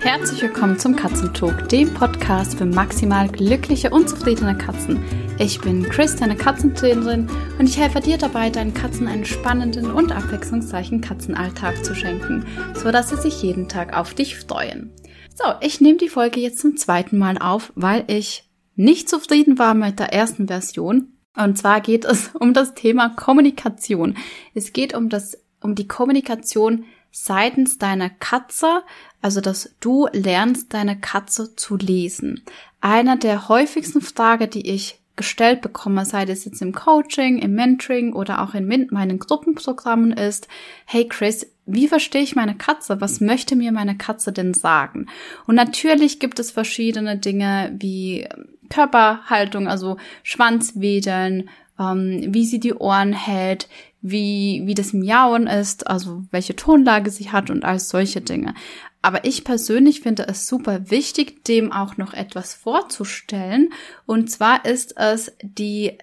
Herzlich 0.00 0.42
willkommen 0.42 0.78
zum 0.78 0.96
Katzentalk, 0.96 1.68
dem 1.68 1.94
Podcast 1.94 2.58
für 2.58 2.66
maximal 2.66 3.28
glückliche 3.28 3.90
und 3.90 4.08
zufriedene 4.08 4.58
Katzen. 4.58 5.02
Ich 5.38 5.60
bin 5.60 5.84
Chris, 5.84 6.16
deine 6.16 6.36
Katzentrainerin, 6.36 7.28
und 7.58 7.68
ich 7.68 7.78
helfe 7.78 8.00
dir 8.00 8.18
dabei, 8.18 8.50
deinen 8.50 8.74
Katzen 8.74 9.08
einen 9.08 9.24
spannenden 9.24 9.90
und 9.90 10.12
abwechslungsreichen 10.12 11.00
Katzenalltag 11.00 11.84
zu 11.84 11.94
schenken, 11.94 12.44
sodass 12.74 13.10
sie 13.10 13.16
sich 13.16 13.42
jeden 13.42 13.68
Tag 13.68 13.96
auf 13.96 14.14
dich 14.14 14.36
freuen. 14.36 14.92
So, 15.34 15.44
ich 15.60 15.80
nehme 15.80 15.98
die 15.98 16.08
Folge 16.08 16.40
jetzt 16.40 16.58
zum 16.58 16.76
zweiten 16.76 17.16
Mal 17.16 17.38
auf, 17.38 17.72
weil 17.74 18.04
ich 18.08 18.48
nicht 18.74 19.08
zufrieden 19.08 19.58
war 19.58 19.74
mit 19.74 19.98
der 19.98 20.12
ersten 20.12 20.48
Version. 20.48 21.12
Und 21.36 21.56
zwar 21.56 21.80
geht 21.80 22.04
es 22.04 22.30
um 22.34 22.52
das 22.52 22.74
Thema 22.74 23.08
Kommunikation. 23.10 24.16
Es 24.54 24.72
geht 24.72 24.94
um 24.94 25.08
das, 25.08 25.38
um 25.62 25.74
die 25.74 25.88
Kommunikation 25.88 26.84
seitens 27.12 27.78
deiner 27.78 28.10
Katze, 28.10 28.82
also 29.20 29.40
dass 29.40 29.76
du 29.80 30.08
lernst, 30.12 30.74
deine 30.74 30.98
Katze 30.98 31.54
zu 31.54 31.76
lesen. 31.76 32.42
Einer 32.80 33.16
der 33.16 33.48
häufigsten 33.48 34.00
Fragen, 34.00 34.50
die 34.50 34.68
ich 34.68 34.98
gestellt 35.14 35.60
bekomme, 35.60 36.06
sei 36.06 36.24
es 36.24 36.46
jetzt 36.46 36.62
im 36.62 36.72
Coaching, 36.72 37.38
im 37.38 37.54
Mentoring 37.54 38.14
oder 38.14 38.42
auch 38.42 38.54
in 38.54 38.88
meinen 38.90 39.18
Gruppenprogrammen 39.18 40.12
ist, 40.12 40.48
hey 40.86 41.06
Chris, 41.06 41.46
wie 41.66 41.86
verstehe 41.86 42.22
ich 42.22 42.34
meine 42.34 42.56
Katze? 42.56 43.00
Was 43.00 43.20
möchte 43.20 43.54
mir 43.54 43.72
meine 43.72 43.96
Katze 43.96 44.32
denn 44.32 44.54
sagen? 44.54 45.06
Und 45.46 45.54
natürlich 45.54 46.18
gibt 46.18 46.38
es 46.38 46.50
verschiedene 46.50 47.18
Dinge 47.18 47.76
wie 47.78 48.26
Körperhaltung, 48.68 49.68
also 49.68 49.98
Schwanzwedeln, 50.22 51.50
ähm, 51.78 52.24
wie 52.28 52.46
sie 52.46 52.58
die 52.58 52.74
Ohren 52.74 53.12
hält, 53.12 53.68
wie, 54.02 54.62
wie 54.64 54.74
das 54.74 54.92
Miauen 54.92 55.46
ist, 55.46 55.86
also 55.86 56.24
welche 56.30 56.56
Tonlage 56.56 57.10
sie 57.10 57.30
hat 57.30 57.50
und 57.50 57.64
all 57.64 57.78
solche 57.78 58.20
Dinge. 58.20 58.54
Aber 59.00 59.24
ich 59.24 59.44
persönlich 59.44 60.00
finde 60.00 60.26
es 60.28 60.46
super 60.46 60.90
wichtig, 60.90 61.44
dem 61.44 61.72
auch 61.72 61.96
noch 61.96 62.12
etwas 62.12 62.54
vorzustellen. 62.54 63.72
Und 64.06 64.30
zwar 64.30 64.64
ist 64.64 64.96
es 64.96 65.32
die 65.42 65.98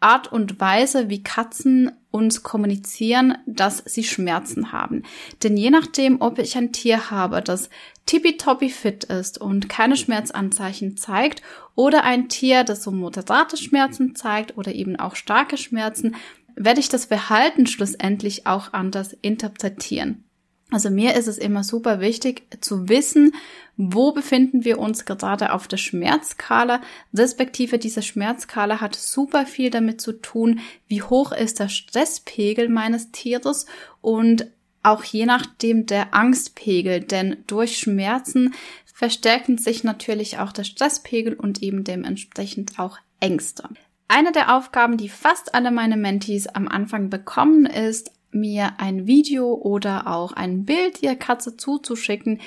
Art 0.00 0.32
und 0.32 0.58
Weise, 0.60 1.10
wie 1.10 1.22
Katzen 1.22 1.92
uns 2.10 2.42
kommunizieren, 2.42 3.36
dass 3.46 3.82
sie 3.86 4.02
Schmerzen 4.02 4.72
haben. 4.72 5.04
Denn 5.42 5.56
je 5.56 5.70
nachdem, 5.70 6.20
ob 6.20 6.38
ich 6.38 6.56
ein 6.56 6.72
Tier 6.72 7.10
habe, 7.10 7.42
das 7.42 7.68
tippitoppi 8.06 8.70
fit 8.70 9.04
ist 9.04 9.40
und 9.40 9.68
keine 9.68 9.96
Schmerzanzeichen 9.96 10.96
zeigt, 10.96 11.42
oder 11.76 12.02
ein 12.02 12.28
Tier, 12.28 12.64
das 12.64 12.82
so 12.82 12.90
moderate 12.90 13.56
Schmerzen 13.56 14.16
zeigt 14.16 14.58
oder 14.58 14.74
eben 14.74 14.96
auch 14.96 15.14
starke 15.14 15.56
Schmerzen, 15.56 16.16
werde 16.56 16.80
ich 16.80 16.88
das 16.88 17.06
Verhalten 17.06 17.66
schlussendlich 17.66 18.46
auch 18.46 18.72
anders 18.72 19.16
interpretieren. 19.22 20.24
Also 20.72 20.88
mir 20.88 21.16
ist 21.16 21.26
es 21.26 21.38
immer 21.38 21.64
super 21.64 22.00
wichtig 22.00 22.44
zu 22.60 22.88
wissen, 22.88 23.32
wo 23.76 24.12
befinden 24.12 24.64
wir 24.64 24.78
uns 24.78 25.04
gerade 25.04 25.52
auf 25.52 25.66
der 25.66 25.78
Schmerzskala, 25.78 26.80
respektive 27.12 27.78
diese 27.78 28.02
Schmerzskala 28.02 28.80
hat 28.80 28.94
super 28.94 29.46
viel 29.46 29.70
damit 29.70 30.00
zu 30.00 30.12
tun, 30.12 30.60
wie 30.86 31.02
hoch 31.02 31.32
ist 31.32 31.58
der 31.58 31.68
Stresspegel 31.68 32.68
meines 32.68 33.10
Tieres 33.10 33.66
und 34.00 34.46
auch 34.82 35.02
je 35.02 35.26
nachdem 35.26 35.86
der 35.86 36.14
Angstpegel, 36.14 37.00
denn 37.00 37.38
durch 37.46 37.78
Schmerzen 37.78 38.54
verstärken 38.84 39.58
sich 39.58 39.82
natürlich 39.82 40.38
auch 40.38 40.52
der 40.52 40.64
Stresspegel 40.64 41.34
und 41.34 41.62
eben 41.62 41.84
dementsprechend 41.84 42.78
auch 42.78 42.98
Ängste. 43.18 43.68
Eine 44.12 44.32
der 44.32 44.56
Aufgaben, 44.56 44.96
die 44.96 45.08
fast 45.08 45.54
alle 45.54 45.70
meine 45.70 45.96
Mentees 45.96 46.48
am 46.48 46.66
Anfang 46.66 47.10
bekommen, 47.10 47.64
ist, 47.64 48.10
mir 48.32 48.72
ein 48.78 49.06
Video 49.06 49.54
oder 49.54 50.08
auch 50.08 50.32
ein 50.32 50.64
Bild 50.64 51.00
ihrer 51.00 51.14
Katze 51.14 51.56
zuzuschicken, 51.56 52.40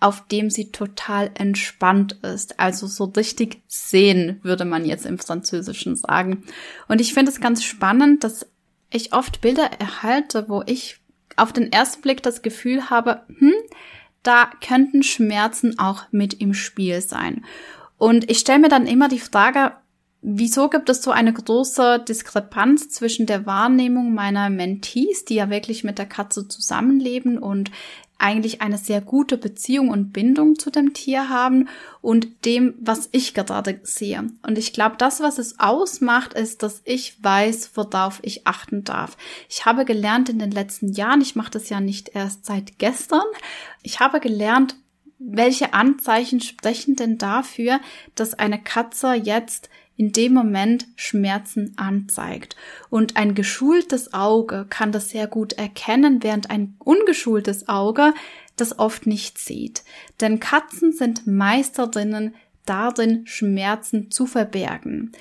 auf 0.00 0.26
dem 0.28 0.48
sie 0.48 0.72
total 0.72 1.30
entspannt 1.34 2.12
ist. 2.22 2.58
Also 2.58 2.86
so 2.86 3.04
richtig 3.04 3.60
sehen, 3.68 4.40
würde 4.42 4.64
man 4.64 4.86
jetzt 4.86 5.04
im 5.04 5.18
Französischen 5.18 5.94
sagen. 5.94 6.42
Und 6.88 7.02
ich 7.02 7.12
finde 7.12 7.30
es 7.30 7.42
ganz 7.42 7.64
spannend, 7.64 8.24
dass 8.24 8.46
ich 8.90 9.12
oft 9.12 9.42
Bilder 9.42 9.70
erhalte, 9.78 10.48
wo 10.48 10.62
ich 10.64 11.00
auf 11.36 11.52
den 11.52 11.70
ersten 11.70 12.00
Blick 12.00 12.22
das 12.22 12.40
Gefühl 12.40 12.88
habe, 12.88 13.20
hm, 13.38 13.52
da 14.22 14.50
könnten 14.66 15.02
Schmerzen 15.02 15.78
auch 15.78 16.04
mit 16.12 16.32
im 16.32 16.54
Spiel 16.54 17.02
sein. 17.02 17.44
Und 17.98 18.30
ich 18.30 18.38
stelle 18.38 18.60
mir 18.60 18.70
dann 18.70 18.86
immer 18.86 19.08
die 19.08 19.18
Frage, 19.18 19.72
Wieso 20.22 20.68
gibt 20.68 20.90
es 20.90 21.02
so 21.02 21.10
eine 21.10 21.32
große 21.32 22.04
Diskrepanz 22.06 22.90
zwischen 22.90 23.26
der 23.26 23.46
Wahrnehmung 23.46 24.12
meiner 24.12 24.50
Mentees, 24.50 25.24
die 25.24 25.36
ja 25.36 25.48
wirklich 25.48 25.82
mit 25.82 25.98
der 25.98 26.06
Katze 26.06 26.46
zusammenleben 26.46 27.38
und 27.38 27.70
eigentlich 28.20 28.60
eine 28.60 28.76
sehr 28.76 29.00
gute 29.00 29.38
Beziehung 29.38 29.88
und 29.88 30.12
Bindung 30.12 30.58
zu 30.58 30.70
dem 30.70 30.92
Tier 30.92 31.30
haben 31.30 31.68
und 32.02 32.44
dem, 32.44 32.74
was 32.78 33.08
ich 33.12 33.32
gerade 33.32 33.80
sehe. 33.82 34.26
Und 34.42 34.58
ich 34.58 34.74
glaube, 34.74 34.96
das, 34.98 35.20
was 35.20 35.38
es 35.38 35.58
ausmacht, 35.58 36.34
ist, 36.34 36.62
dass 36.62 36.82
ich 36.84 37.22
weiß, 37.24 37.70
worauf 37.74 38.20
ich 38.22 38.46
achten 38.46 38.84
darf. 38.84 39.16
Ich 39.48 39.64
habe 39.64 39.86
gelernt 39.86 40.28
in 40.28 40.38
den 40.38 40.50
letzten 40.50 40.92
Jahren, 40.92 41.22
ich 41.22 41.34
mache 41.34 41.52
das 41.52 41.70
ja 41.70 41.80
nicht 41.80 42.10
erst 42.14 42.44
seit 42.44 42.78
gestern, 42.78 43.24
ich 43.82 44.00
habe 44.00 44.20
gelernt, 44.20 44.76
welche 45.18 45.74
Anzeichen 45.74 46.40
sprechen 46.40 46.96
denn 46.96 47.18
dafür, 47.18 47.80
dass 48.14 48.34
eine 48.34 48.60
Katze 48.60 49.12
jetzt 49.14 49.68
in 50.00 50.12
dem 50.12 50.32
Moment 50.32 50.86
Schmerzen 50.96 51.74
anzeigt. 51.76 52.56
Und 52.88 53.18
ein 53.18 53.34
geschultes 53.34 54.14
Auge 54.14 54.64
kann 54.70 54.92
das 54.92 55.10
sehr 55.10 55.26
gut 55.26 55.52
erkennen, 55.52 56.22
während 56.22 56.48
ein 56.48 56.74
ungeschultes 56.78 57.68
Auge 57.68 58.14
das 58.56 58.78
oft 58.78 59.06
nicht 59.06 59.36
sieht. 59.36 59.84
Denn 60.22 60.40
Katzen 60.40 60.92
sind 60.92 61.26
Meisterinnen 61.26 62.34
darin, 62.64 63.26
Schmerzen 63.26 64.10
zu 64.10 64.24
verbergen. 64.24 65.12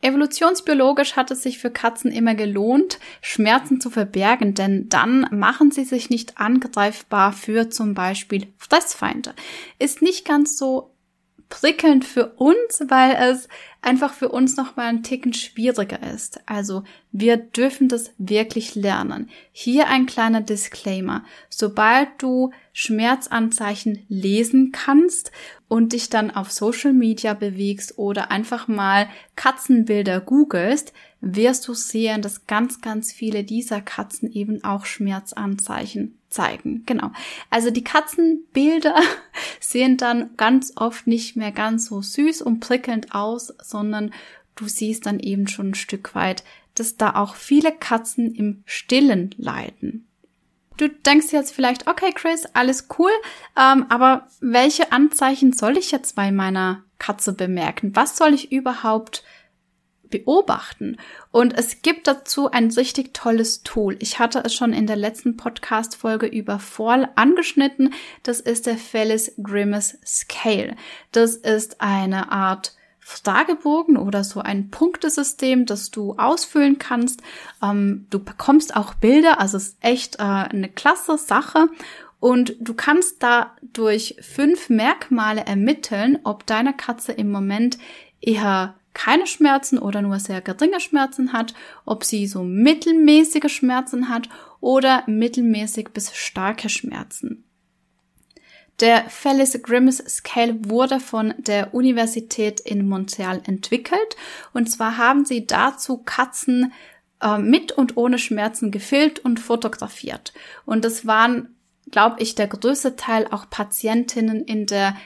Evolutionsbiologisch 0.00 1.14
hat 1.14 1.30
es 1.30 1.42
sich 1.42 1.58
für 1.58 1.70
Katzen 1.70 2.10
immer 2.10 2.34
gelohnt, 2.34 3.00
Schmerzen 3.20 3.82
zu 3.82 3.90
verbergen, 3.90 4.54
denn 4.54 4.88
dann 4.88 5.26
machen 5.30 5.72
sie 5.72 5.84
sich 5.84 6.08
nicht 6.08 6.38
angreifbar 6.38 7.34
für 7.34 7.68
zum 7.68 7.92
Beispiel 7.92 8.46
Fressfeinde. 8.56 9.34
Ist 9.78 10.00
nicht 10.00 10.24
ganz 10.24 10.56
so 10.56 10.91
prickelnd 11.52 12.06
für 12.06 12.28
uns, 12.36 12.82
weil 12.88 13.14
es 13.14 13.46
einfach 13.82 14.14
für 14.14 14.30
uns 14.30 14.56
noch 14.56 14.74
mal 14.74 14.86
ein 14.86 15.02
Ticken 15.02 15.34
schwieriger 15.34 16.02
ist. 16.14 16.40
Also 16.46 16.82
wir 17.10 17.36
dürfen 17.36 17.88
das 17.88 18.12
wirklich 18.16 18.74
lernen. 18.74 19.28
Hier 19.52 19.88
ein 19.88 20.06
kleiner 20.06 20.40
Disclaimer. 20.40 21.24
Sobald 21.50 22.08
du 22.16 22.52
Schmerzanzeichen 22.72 24.06
lesen 24.08 24.72
kannst 24.72 25.30
und 25.68 25.92
dich 25.92 26.08
dann 26.08 26.30
auf 26.30 26.50
Social 26.50 26.94
Media 26.94 27.34
bewegst 27.34 27.98
oder 27.98 28.30
einfach 28.30 28.66
mal 28.66 29.10
Katzenbilder 29.36 30.22
googelst, 30.22 30.94
wirst 31.20 31.68
du 31.68 31.74
sehen, 31.74 32.22
dass 32.22 32.46
ganz, 32.46 32.80
ganz 32.80 33.12
viele 33.12 33.44
dieser 33.44 33.82
Katzen 33.82 34.32
eben 34.32 34.64
auch 34.64 34.86
Schmerzanzeichen 34.86 36.18
zeigen. 36.32 36.84
Genau. 36.86 37.10
Also 37.50 37.70
die 37.70 37.84
Katzenbilder 37.84 39.00
sehen 39.60 39.96
dann 39.96 40.36
ganz 40.36 40.72
oft 40.76 41.06
nicht 41.06 41.36
mehr 41.36 41.52
ganz 41.52 41.86
so 41.86 42.02
süß 42.02 42.42
und 42.42 42.60
prickelnd 42.60 43.14
aus, 43.14 43.54
sondern 43.62 44.12
du 44.56 44.66
siehst 44.66 45.06
dann 45.06 45.20
eben 45.20 45.46
schon 45.48 45.70
ein 45.70 45.74
Stück 45.74 46.14
weit, 46.14 46.44
dass 46.74 46.96
da 46.96 47.14
auch 47.16 47.34
viele 47.34 47.72
Katzen 47.72 48.34
im 48.34 48.62
Stillen 48.66 49.34
leiden. 49.36 50.06
Du 50.78 50.88
denkst 50.88 51.32
jetzt 51.32 51.54
vielleicht, 51.54 51.86
okay, 51.86 52.12
Chris, 52.14 52.46
alles 52.54 52.88
cool, 52.98 53.10
ähm, 53.56 53.86
aber 53.88 54.26
welche 54.40 54.90
Anzeichen 54.90 55.52
soll 55.52 55.76
ich 55.76 55.90
jetzt 55.90 56.16
bei 56.16 56.32
meiner 56.32 56.82
Katze 56.98 57.34
bemerken? 57.34 57.94
Was 57.94 58.16
soll 58.16 58.32
ich 58.32 58.52
überhaupt 58.52 59.22
beobachten. 60.12 60.98
Und 61.32 61.58
es 61.58 61.82
gibt 61.82 62.06
dazu 62.06 62.48
ein 62.48 62.70
richtig 62.70 63.12
tolles 63.12 63.64
Tool. 63.64 63.96
Ich 63.98 64.20
hatte 64.20 64.42
es 64.44 64.54
schon 64.54 64.72
in 64.72 64.86
der 64.86 64.94
letzten 64.94 65.36
Podcast-Folge 65.36 66.26
über 66.26 66.60
Fall 66.60 67.08
angeschnitten. 67.16 67.92
Das 68.22 68.38
ist 68.38 68.66
der 68.66 68.76
Felis 68.76 69.32
Grimace 69.42 69.98
Scale. 70.06 70.76
Das 71.10 71.34
ist 71.34 71.80
eine 71.80 72.30
Art 72.30 72.76
Fragebogen 73.00 73.96
oder 73.96 74.22
so 74.22 74.40
ein 74.40 74.70
Punktesystem, 74.70 75.66
das 75.66 75.90
du 75.90 76.14
ausfüllen 76.18 76.78
kannst. 76.78 77.20
Ähm, 77.60 78.06
du 78.10 78.22
bekommst 78.22 78.76
auch 78.76 78.94
Bilder, 78.94 79.40
also 79.40 79.56
es 79.56 79.70
ist 79.70 79.76
echt 79.80 80.16
äh, 80.16 80.22
eine 80.22 80.68
klasse 80.68 81.18
Sache. 81.18 81.68
Und 82.20 82.54
du 82.60 82.74
kannst 82.74 83.20
da 83.24 83.56
durch 83.72 84.14
fünf 84.20 84.70
Merkmale 84.70 85.44
ermitteln, 85.44 86.20
ob 86.22 86.46
deine 86.46 86.72
Katze 86.72 87.10
im 87.10 87.32
Moment 87.32 87.78
eher 88.20 88.76
keine 88.94 89.26
Schmerzen 89.26 89.78
oder 89.78 90.02
nur 90.02 90.18
sehr 90.18 90.40
geringe 90.40 90.80
Schmerzen 90.80 91.32
hat, 91.32 91.54
ob 91.84 92.04
sie 92.04 92.26
so 92.26 92.42
mittelmäßige 92.42 93.52
Schmerzen 93.52 94.08
hat 94.08 94.28
oder 94.60 95.04
mittelmäßig 95.06 95.88
bis 95.90 96.14
starke 96.14 96.68
Schmerzen. 96.68 97.44
Der 98.80 99.08
Felis 99.08 99.60
Grimace 99.62 100.02
Scale 100.08 100.56
wurde 100.68 100.98
von 100.98 101.34
der 101.38 101.74
Universität 101.74 102.60
in 102.60 102.88
Montreal 102.88 103.40
entwickelt 103.44 104.16
und 104.52 104.70
zwar 104.70 104.96
haben 104.96 105.24
sie 105.24 105.46
dazu 105.46 105.98
Katzen 105.98 106.72
äh, 107.20 107.38
mit 107.38 107.72
und 107.72 107.96
ohne 107.96 108.18
Schmerzen 108.18 108.70
gefilmt 108.70 109.20
und 109.20 109.40
fotografiert. 109.40 110.32
Und 110.64 110.84
es 110.84 111.06
waren 111.06 111.54
glaube 111.92 112.16
ich, 112.20 112.34
der 112.34 112.48
größte 112.48 112.96
Teil 112.96 113.28
auch 113.30 113.48
Patientinnen 113.48 114.44
in 114.44 114.66
der 114.66 114.96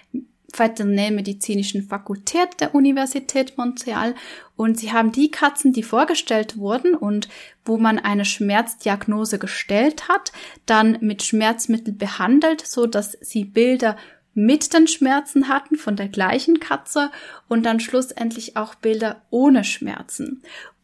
Veterinärmedizinischen 0.58 1.82
Fakultät 1.82 2.60
der 2.60 2.74
Universität 2.74 3.56
Montreal 3.58 4.14
und 4.56 4.78
sie 4.78 4.92
haben 4.92 5.12
die 5.12 5.30
Katzen, 5.30 5.72
die 5.72 5.82
vorgestellt 5.82 6.56
wurden 6.56 6.94
und 6.94 7.28
wo 7.64 7.76
man 7.78 7.98
eine 7.98 8.24
Schmerzdiagnose 8.24 9.38
gestellt 9.38 10.08
hat, 10.08 10.32
dann 10.64 10.98
mit 11.00 11.22
Schmerzmittel 11.22 11.92
behandelt, 11.92 12.66
so 12.66 12.86
dass 12.86 13.12
sie 13.20 13.44
Bilder 13.44 13.96
mit 14.34 14.74
den 14.74 14.86
Schmerzen 14.86 15.48
hatten 15.48 15.76
von 15.76 15.96
der 15.96 16.08
gleichen 16.08 16.60
Katze 16.60 17.10
und 17.48 17.64
dann 17.64 17.80
schlussendlich 17.80 18.56
auch 18.56 18.74
Bilder 18.74 19.22
ohne 19.30 19.64
Schmerzen. 19.64 20.42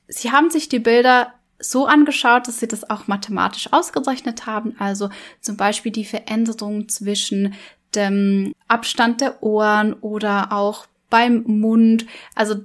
Sie 0.09 0.33
haben 0.33 0.51
sich 0.51 0.69
die 0.69 0.79
Bilder 0.79 1.35
so 1.59 1.87
angeschaut, 1.87 2.49
dass 2.49 2.61
sie 2.61 2.69
das 2.69 2.89
auch 2.89 3.07
mathematisch 3.07 3.73
ausgerechnet 3.73 4.47
haben, 4.47 4.75
also 4.79 5.11
zum 5.41 5.57
Beispiel 5.57 5.93
die 5.93 6.05
Veränderung 6.05 6.89
zwischen 6.89 7.55
dem 7.95 8.55
Abstand 8.73 9.21
der 9.21 9.43
Ohren 9.43 9.93
oder 9.93 10.53
auch 10.53 10.87
beim 11.11 11.45
Mund, 11.47 12.07
also 12.35 12.57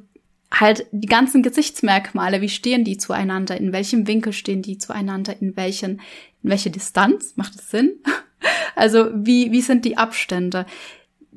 halt 0.49 0.85
die 0.91 1.07
ganzen 1.07 1.43
Gesichtsmerkmale, 1.43 2.39
wie 2.39 2.49
stehen 2.49 2.85
die 2.85 2.97
zueinander, 2.97 3.57
in 3.57 3.73
welchem 3.73 4.07
Winkel 4.07 4.31
stehen 4.31 4.61
die 4.61 4.77
zueinander, 4.77 5.41
in 5.41 5.57
welchen, 5.57 5.99
in 6.43 6.49
welche 6.49 6.71
Distanz, 6.71 7.33
macht 7.35 7.55
es 7.55 7.69
Sinn? 7.69 7.93
Also 8.75 9.09
wie, 9.11 9.51
wie 9.51 9.61
sind 9.61 9.83
die 9.83 9.97
Abstände? 9.97 10.67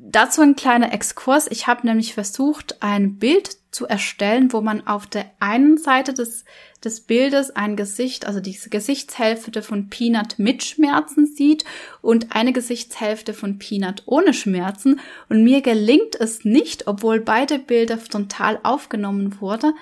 Dazu 0.03 0.41
ein 0.41 0.55
kleiner 0.55 0.93
Exkurs. 0.93 1.45
Ich 1.51 1.67
habe 1.67 1.85
nämlich 1.85 2.15
versucht, 2.15 2.81
ein 2.81 3.19
Bild 3.19 3.57
zu 3.69 3.85
erstellen, 3.85 4.51
wo 4.51 4.59
man 4.59 4.87
auf 4.87 5.05
der 5.05 5.29
einen 5.39 5.77
Seite 5.77 6.15
des, 6.15 6.43
des 6.83 7.01
Bildes 7.01 7.51
ein 7.51 7.75
Gesicht, 7.75 8.25
also 8.25 8.39
diese 8.39 8.71
Gesichtshälfte 8.71 9.61
von 9.61 9.89
Peanut 9.89 10.39
mit 10.39 10.63
Schmerzen 10.63 11.27
sieht 11.27 11.65
und 12.01 12.35
eine 12.35 12.51
Gesichtshälfte 12.51 13.35
von 13.35 13.59
Peanut 13.59 14.01
ohne 14.07 14.33
Schmerzen. 14.33 14.99
Und 15.29 15.43
mir 15.43 15.61
gelingt 15.61 16.15
es 16.19 16.43
nicht, 16.45 16.87
obwohl 16.87 17.19
beide 17.19 17.59
Bilder 17.59 17.99
frontal 17.99 18.59
aufgenommen 18.63 19.39
wurden, 19.39 19.73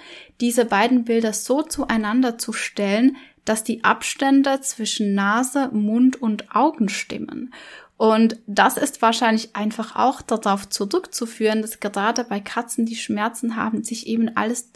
diese 0.41 0.65
beiden 0.65 1.05
Bilder 1.05 1.31
so 1.31 1.61
zueinander 1.61 2.37
zu 2.37 2.51
stellen, 2.51 3.15
dass 3.45 3.63
die 3.63 3.85
Abstände 3.85 4.59
zwischen 4.61 5.15
Nase, 5.15 5.69
Mund 5.71 6.21
und 6.21 6.53
Augen 6.53 6.89
stimmen. 6.89 7.53
Und 7.99 8.37
das 8.47 8.77
ist 8.77 9.01
wahrscheinlich 9.01 9.57
einfach 9.57 9.97
auch 9.97 10.21
darauf 10.21 10.69
zurückzuführen, 10.69 11.61
dass 11.61 11.81
gerade 11.81 12.23
bei 12.23 12.39
Katzen, 12.39 12.85
die 12.85 12.95
Schmerzen 12.95 13.57
haben, 13.57 13.83
sich 13.83 14.07
eben 14.07 14.37
alles 14.37 14.71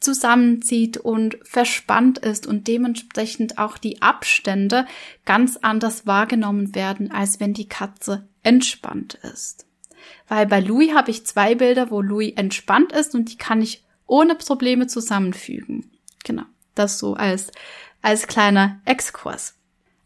zusammenzieht 0.00 0.96
und 0.96 1.36
verspannt 1.42 2.20
ist 2.20 2.46
und 2.46 2.66
dementsprechend 2.66 3.58
auch 3.58 3.76
die 3.76 4.00
Abstände 4.00 4.86
ganz 5.26 5.58
anders 5.58 6.06
wahrgenommen 6.06 6.74
werden, 6.74 7.10
als 7.12 7.38
wenn 7.38 7.52
die 7.52 7.68
Katze 7.68 8.26
entspannt 8.42 9.18
ist. 9.34 9.66
Weil 10.26 10.46
bei 10.46 10.60
Louis 10.60 10.94
habe 10.94 11.10
ich 11.10 11.26
zwei 11.26 11.54
Bilder, 11.54 11.90
wo 11.90 12.00
Louis 12.00 12.32
entspannt 12.34 12.92
ist 12.92 13.14
und 13.14 13.30
die 13.30 13.36
kann 13.36 13.60
ich 13.60 13.84
ohne 14.06 14.36
Probleme 14.36 14.86
zusammenfügen. 14.86 15.90
Genau, 16.24 16.44
das 16.74 16.98
so 16.98 17.12
als, 17.12 17.52
als 18.00 18.26
kleiner 18.26 18.80
Exkurs. 18.86 19.52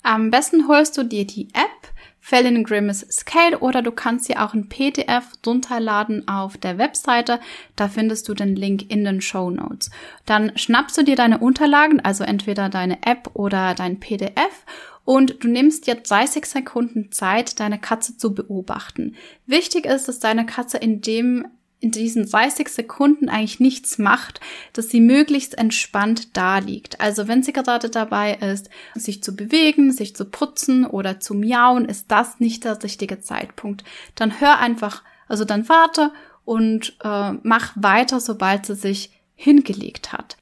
Am 0.03 0.33
besten 0.33 0.67
holst 0.67 0.99
du 0.99 1.05
dir 1.05 1.25
die 1.25 1.51
App 1.55 1.93
Felin 2.29 2.63
Grimace 2.63 3.07
Scale 3.11 3.59
oder 3.61 3.81
du 3.81 3.91
kannst 3.91 4.27
sie 4.27 4.37
auch 4.37 4.53
in 4.53 4.69
PDF 4.69 5.25
runterladen 5.47 6.29
auf 6.29 6.59
der 6.59 6.77
Webseite. 6.77 7.41
Da 7.75 7.89
findest 7.89 8.29
du 8.29 8.35
den 8.35 8.55
Link 8.55 8.91
in 8.91 9.03
den 9.03 9.23
Show 9.23 9.49
Notes. 9.49 9.89
Dann 10.27 10.53
schnappst 10.55 10.99
du 10.99 11.05
dir 11.05 11.17
deine 11.17 11.39
Unterlagen, 11.39 12.01
also 12.01 12.25
entweder 12.25 12.69
deine 12.69 12.99
App 13.07 13.31
oder 13.33 13.73
dein 13.75 13.99
PDF 13.99 14.67
und 15.07 15.43
du 15.43 15.49
nimmst 15.49 15.87
jetzt 15.87 16.11
30 16.11 16.45
Sekunden 16.45 17.11
Zeit, 17.13 17.61
deine 17.61 17.79
Katze 17.79 18.19
zu 18.19 18.35
beobachten. 18.35 19.17
Wichtig 19.47 19.87
ist, 19.87 20.07
dass 20.07 20.19
deine 20.19 20.45
Katze 20.45 20.77
in 20.77 21.01
dem 21.01 21.47
in 21.81 21.93
diesen 21.93 22.29
30 22.29 22.69
Sekunden 22.69 23.29
eigentlich 23.29 23.61
nichts 23.61 23.99
macht, 23.99 24.41
dass 24.73 24.89
sie 24.89 25.01
möglichst 25.01 25.57
entspannt 25.57 26.37
da 26.37 26.59
liegt. 26.59 27.01
Also 27.01 27.29
wenn 27.29 27.43
sie 27.43 27.53
gerade 27.53 27.89
dabei 27.89 28.35
ist, 28.35 28.69
sich 28.95 29.23
zu 29.23 29.37
bewegen, 29.37 29.93
sich 29.93 30.17
zu 30.17 30.25
putzen 30.25 30.87
oder 30.87 31.21
zu 31.21 31.35
miauen, 31.35 31.85
ist 31.85 32.11
das 32.11 32.41
nicht 32.41 32.65
der 32.65 32.83
richtige 32.83 33.21
Zeitpunkt. 33.21 33.85
Dann 34.17 34.41
hör 34.41 34.59
einfach, 34.59 35.05
also 35.29 35.45
dann 35.45 35.69
warte 35.69 36.13
und 36.45 36.97
äh, 37.05 37.33
mach 37.43 37.73
weiter, 37.77 38.21
sobald 38.21 38.67
sie 38.67 38.75
sich 38.75 39.13
hingelegt 39.37 40.13
hat. 40.13 40.37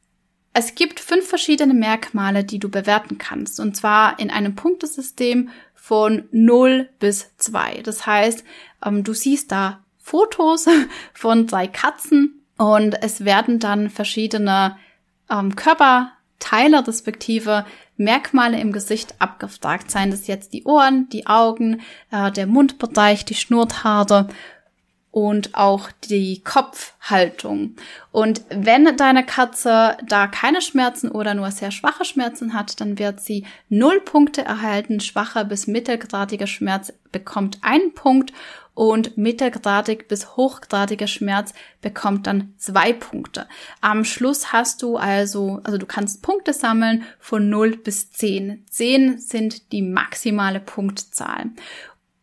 Es 0.54 0.74
gibt 0.74 1.00
fünf 1.00 1.28
verschiedene 1.28 1.74
Merkmale, 1.74 2.42
die 2.42 2.58
du 2.58 2.70
bewerten 2.70 3.18
kannst, 3.18 3.60
und 3.60 3.76
zwar 3.76 4.18
in 4.18 4.30
einem 4.30 4.54
Punktesystem 4.54 5.50
von 5.74 6.24
0 6.32 6.88
bis 6.98 7.36
2. 7.36 7.82
Das 7.82 8.06
heißt, 8.06 8.42
ähm, 8.82 9.04
du 9.04 9.12
siehst 9.12 9.52
da 9.52 9.84
Fotos 10.06 10.66
von 11.14 11.48
drei 11.48 11.66
Katzen 11.66 12.44
und 12.56 13.02
es 13.02 13.24
werden 13.24 13.58
dann 13.58 13.90
verschiedene 13.90 14.76
ähm, 15.28 15.56
Körperteile 15.56 16.86
respektive 16.86 17.66
Merkmale 17.96 18.60
im 18.60 18.70
Gesicht 18.70 19.16
abgefragt. 19.18 19.90
Seien 19.90 20.12
das 20.12 20.28
jetzt 20.28 20.52
die 20.52 20.62
Ohren, 20.62 21.08
die 21.08 21.26
Augen, 21.26 21.80
äh, 22.12 22.30
der 22.30 22.46
Mundbereich, 22.46 23.24
die 23.24 23.34
Schnurrhaare 23.34 24.28
und 25.16 25.54
auch 25.54 25.90
die 26.04 26.42
Kopfhaltung. 26.44 27.76
Und 28.12 28.42
wenn 28.50 28.98
deine 28.98 29.24
Katze 29.24 29.96
da 30.06 30.26
keine 30.26 30.60
Schmerzen 30.60 31.10
oder 31.10 31.32
nur 31.32 31.50
sehr 31.52 31.70
schwache 31.70 32.04
Schmerzen 32.04 32.52
hat, 32.52 32.82
dann 32.82 32.98
wird 32.98 33.20
sie 33.20 33.46
null 33.70 34.02
Punkte 34.02 34.44
erhalten. 34.44 35.00
Schwacher 35.00 35.44
bis 35.44 35.66
mittelgradiger 35.68 36.46
Schmerz 36.46 36.92
bekommt 37.12 37.60
einen 37.62 37.94
Punkt 37.94 38.34
und 38.74 39.16
mittelgradig 39.16 40.06
bis 40.06 40.36
hochgradiger 40.36 41.06
Schmerz 41.06 41.54
bekommt 41.80 42.26
dann 42.26 42.52
zwei 42.58 42.92
Punkte. 42.92 43.46
Am 43.80 44.04
Schluss 44.04 44.52
hast 44.52 44.82
du 44.82 44.98
also, 44.98 45.62
also 45.64 45.78
du 45.78 45.86
kannst 45.86 46.20
Punkte 46.20 46.52
sammeln 46.52 47.04
von 47.18 47.48
0 47.48 47.78
bis 47.78 48.10
10. 48.10 48.66
10 48.68 49.16
sind 49.16 49.72
die 49.72 49.80
maximale 49.80 50.60
Punktzahl. 50.60 51.46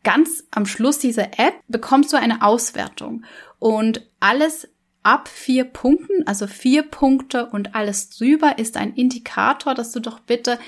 Ganz 0.03 0.43
am 0.51 0.65
Schluss 0.65 0.99
dieser 0.99 1.39
App 1.39 1.55
bekommst 1.67 2.11
du 2.13 2.17
eine 2.17 2.41
Auswertung. 2.41 3.23
Und 3.59 4.05
alles 4.19 4.67
ab 5.03 5.27
vier 5.27 5.65
Punkten, 5.65 6.25
also 6.27 6.47
vier 6.47 6.83
Punkte 6.83 7.47
und 7.47 7.75
alles 7.75 8.09
drüber 8.09 8.57
ist 8.57 8.77
ein 8.77 8.93
Indikator, 8.93 9.73
dass 9.73 9.91
du 9.91 9.99
doch 9.99 10.19
bitte 10.19 10.59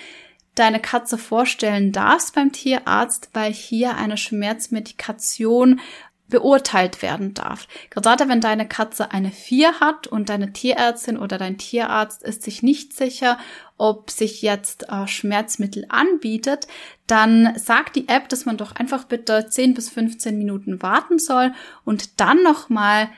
deine 0.55 0.79
Katze 0.79 1.17
vorstellen 1.17 1.91
darfst 1.91 2.33
beim 2.33 2.51
Tierarzt, 2.51 3.29
weil 3.33 3.51
hier 3.51 3.95
eine 3.95 4.17
Schmerzmedikation 4.17 5.81
beurteilt 6.27 7.01
werden 7.01 7.33
darf. 7.33 7.67
Gerade 7.91 8.27
wenn 8.27 8.41
deine 8.41 8.67
Katze 8.67 9.11
eine 9.11 9.31
4 9.31 9.79
hat 9.79 10.07
und 10.07 10.29
deine 10.29 10.53
Tierärztin 10.53 11.17
oder 11.17 11.37
dein 11.37 11.57
Tierarzt 11.57 12.23
ist 12.23 12.41
sich 12.41 12.63
nicht 12.63 12.93
sicher, 12.93 13.37
ob 13.77 14.09
sich 14.09 14.41
jetzt 14.41 14.89
äh, 14.89 15.07
Schmerzmittel 15.07 15.85
anbietet, 15.89 16.67
dann 17.07 17.53
sagt 17.57 17.95
die 17.95 18.07
App, 18.07 18.29
dass 18.29 18.45
man 18.45 18.57
doch 18.57 18.71
einfach 18.71 19.03
bitte 19.03 19.47
10 19.47 19.75
bis 19.75 19.89
15 19.89 20.37
Minuten 20.37 20.81
warten 20.81 21.19
soll 21.19 21.53
und 21.83 22.19
dann 22.19 22.41
nochmal 22.41 23.09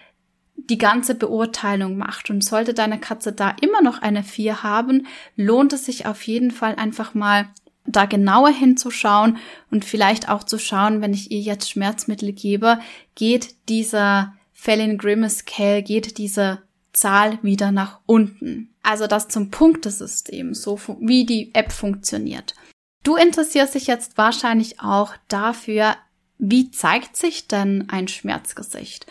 die 0.58 0.78
ganze 0.78 1.16
Beurteilung 1.16 1.98
macht. 1.98 2.30
Und 2.30 2.44
sollte 2.44 2.74
deine 2.74 3.00
Katze 3.00 3.32
da 3.32 3.56
immer 3.62 3.82
noch 3.82 4.02
eine 4.02 4.24
4 4.24 4.64
haben, 4.64 5.08
lohnt 5.36 5.72
es 5.72 5.86
sich 5.86 6.06
auf 6.06 6.24
jeden 6.24 6.52
Fall 6.52 6.76
einfach 6.76 7.14
mal 7.14 7.48
da 7.88 8.06
genauer 8.06 8.50
hinzuschauen 8.50 9.38
und 9.72 9.86
vielleicht 9.86 10.30
auch 10.30 10.44
zu 10.44 10.60
schauen, 10.60 11.02
wenn 11.02 11.14
ich 11.14 11.32
ihr 11.32 11.40
jetzt 11.40 11.70
Schmerzmittel 11.70 12.34
gebe, 12.34 12.80
geht 13.16 13.56
dieser 13.70 14.34
Felin 14.54 14.98
Grimace 14.98 15.40
Scale, 15.40 15.84
geht 15.84 16.18
diese 16.18 16.62
Zahl 16.94 17.40
wieder 17.42 17.72
nach 17.72 18.00
unten. 18.06 18.76
Also 18.84 19.08
das 19.08 19.28
zum 19.28 19.52
Punktesystem, 19.52 20.54
so 20.54 20.80
wie 21.00 21.26
die 21.26 21.54
App 21.54 21.72
funktioniert. 21.72 22.56
Du 23.04 23.16
interessierst 23.16 23.76
dich 23.76 23.88
jetzt 23.88 24.18
wahrscheinlich 24.18 24.80
auch 24.82 25.14
dafür, 25.28 25.96
wie 26.40 26.72
zeigt 26.72 27.16
sich 27.16 27.48
denn 27.48 27.90
ein 27.90 28.08
Schmerzgesicht? 28.08 29.06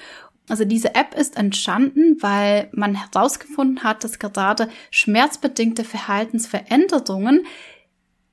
Also 0.49 0.65
diese 0.65 0.95
App 0.95 1.15
ist 1.15 1.37
entstanden, 1.37 2.17
weil 2.21 2.69
man 2.73 2.95
herausgefunden 2.95 3.83
hat, 3.83 4.05
dass 4.05 4.19
gerade 4.19 4.69
schmerzbedingte 4.91 5.83
Verhaltensveränderungen 5.83 7.47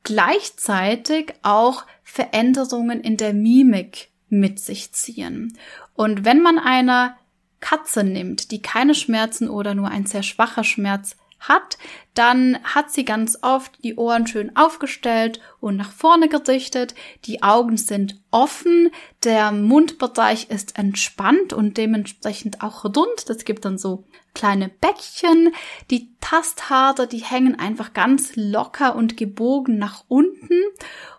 gleichzeitig 0.03 1.33
auch 1.41 1.85
Veränderungen 2.03 3.01
in 3.01 3.17
der 3.17 3.33
Mimik 3.33 4.09
mit 4.29 4.59
sich 4.59 4.93
ziehen. 4.93 5.57
Und 5.93 6.25
wenn 6.25 6.41
man 6.41 6.59
eine 6.59 7.15
Katze 7.59 8.03
nimmt, 8.03 8.51
die 8.51 8.61
keine 8.61 8.93
Schmerzen 8.93 9.49
oder 9.49 9.73
nur 9.73 9.87
ein 9.87 10.05
sehr 10.05 10.23
schwacher 10.23 10.63
Schmerz 10.63 11.15
hat, 11.47 11.77
dann 12.13 12.59
hat 12.63 12.91
sie 12.91 13.05
ganz 13.05 13.39
oft 13.41 13.71
die 13.83 13.95
Ohren 13.95 14.27
schön 14.27 14.55
aufgestellt 14.55 15.39
und 15.59 15.77
nach 15.77 15.91
vorne 15.91 16.29
gerichtet, 16.29 16.93
die 17.25 17.41
Augen 17.41 17.77
sind 17.77 18.21
offen, 18.31 18.91
der 19.23 19.51
Mundbereich 19.51 20.49
ist 20.49 20.77
entspannt 20.77 21.53
und 21.53 21.77
dementsprechend 21.77 22.61
auch 22.61 22.85
rund. 22.85 23.27
Das 23.27 23.45
gibt 23.45 23.65
dann 23.65 23.77
so 23.77 24.05
kleine 24.33 24.69
Bäckchen. 24.69 25.53
Die 25.89 26.15
Tasthaare, 26.19 27.07
die 27.07 27.23
hängen 27.23 27.57
einfach 27.59 27.93
ganz 27.93 28.35
locker 28.35 28.95
und 28.95 29.17
gebogen 29.17 29.77
nach 29.77 30.03
unten 30.07 30.59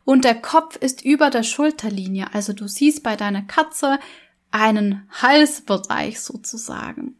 und 0.04 0.24
der 0.24 0.34
Kopf 0.34 0.76
ist 0.76 1.04
über 1.04 1.30
der 1.30 1.42
Schulterlinie. 1.42 2.32
Also 2.32 2.52
du 2.52 2.68
siehst 2.68 3.02
bei 3.02 3.16
deiner 3.16 3.42
Katze 3.42 3.98
einen 4.50 5.08
Halsbereich 5.10 6.20
sozusagen. 6.20 7.16